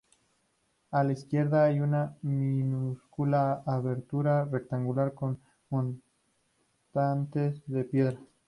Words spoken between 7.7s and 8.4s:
piedra.